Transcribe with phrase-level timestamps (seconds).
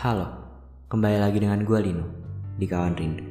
[0.00, 0.24] Halo,
[0.88, 2.06] kembali lagi dengan gue Lino
[2.56, 3.26] di Kawan Rindu.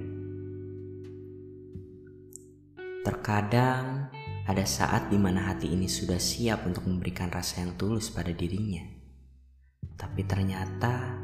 [3.01, 4.05] Terkadang
[4.45, 8.85] ada saat di mana hati ini sudah siap untuk memberikan rasa yang tulus pada dirinya.
[9.97, 11.17] Tapi ternyata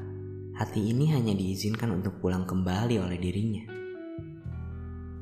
[0.58, 3.70] hati ini hanya diizinkan untuk pulang kembali oleh dirinya.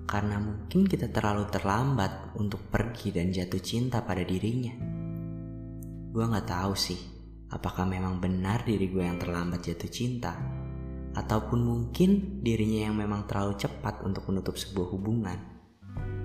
[0.08, 4.72] Karena mungkin kita terlalu terlambat untuk pergi dan jatuh cinta pada dirinya.
[6.16, 7.13] Gue gak tahu sih
[7.54, 10.34] apakah memang benar diri gue yang terlambat jatuh cinta,
[11.14, 15.38] ataupun mungkin dirinya yang memang terlalu cepat untuk menutup sebuah hubungan.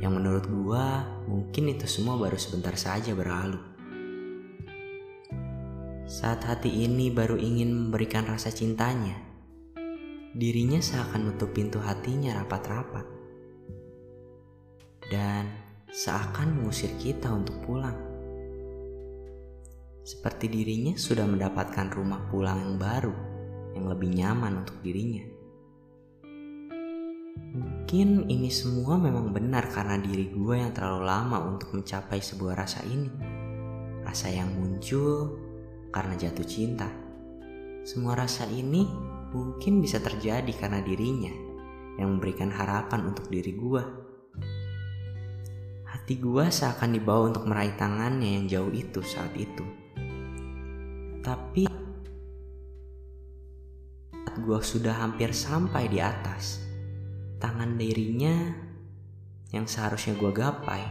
[0.00, 0.86] Yang menurut gue
[1.28, 3.60] mungkin itu semua baru sebentar saja berlalu.
[6.08, 9.20] Saat hati ini baru ingin memberikan rasa cintanya,
[10.32, 13.04] dirinya seakan menutup pintu hatinya rapat-rapat.
[15.12, 15.52] Dan
[15.92, 18.07] seakan mengusir kita untuk pulang
[20.08, 23.12] seperti dirinya sudah mendapatkan rumah pulang yang baru,
[23.76, 25.20] yang lebih nyaman untuk dirinya.
[27.52, 32.80] Mungkin ini semua memang benar karena diri gue yang terlalu lama untuk mencapai sebuah rasa
[32.88, 33.12] ini.
[34.00, 35.36] Rasa yang muncul
[35.92, 36.88] karena jatuh cinta.
[37.84, 38.88] Semua rasa ini
[39.36, 41.32] mungkin bisa terjadi karena dirinya
[42.00, 43.82] yang memberikan harapan untuk diri gue.
[45.84, 49.87] Hati gue seakan dibawa untuk meraih tangannya yang jauh itu saat itu.
[51.28, 51.68] Tapi
[54.08, 56.64] saat gue sudah hampir sampai di atas,
[57.36, 58.56] tangan dirinya
[59.52, 60.88] yang seharusnya gue gapai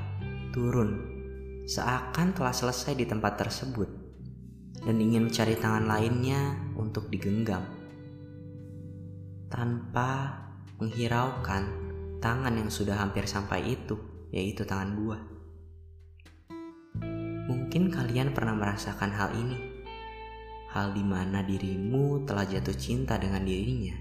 [0.53, 0.93] turun
[1.65, 3.89] seakan telah selesai di tempat tersebut
[4.85, 7.65] dan ingin mencari tangan lainnya untuk digenggam
[9.49, 10.37] tanpa
[10.77, 11.65] menghiraukan
[12.21, 13.97] tangan yang sudah hampir sampai itu,
[14.29, 15.17] yaitu tangan gua.
[17.49, 19.76] Mungkin kalian pernah merasakan hal ini
[20.77, 23.97] hal di mana dirimu telah jatuh cinta dengan dirinya,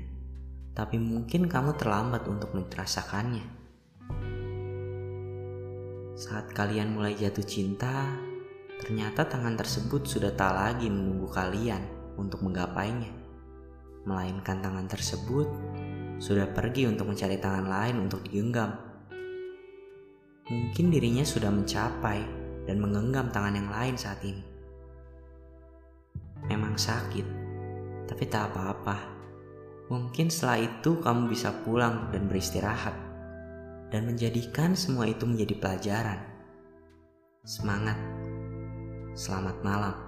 [0.77, 3.49] tapi mungkin kamu terlambat untuk merasakannya.
[6.21, 8.13] Saat kalian mulai jatuh cinta,
[8.85, 11.81] ternyata tangan tersebut sudah tak lagi menunggu kalian
[12.21, 13.09] untuk menggapainya,
[14.05, 15.49] melainkan tangan tersebut
[16.21, 18.77] sudah pergi untuk mencari tangan lain untuk digenggam.
[20.53, 22.21] Mungkin dirinya sudah mencapai
[22.69, 24.56] dan menggenggam tangan yang lain saat ini.
[26.77, 27.27] Memang sakit,
[28.05, 29.01] tapi tak apa-apa.
[29.89, 32.93] Mungkin setelah itu kamu bisa pulang dan beristirahat
[33.89, 36.21] dan menjadikan semua itu menjadi pelajaran.
[37.49, 37.97] Semangat.
[39.17, 40.06] Selamat malam.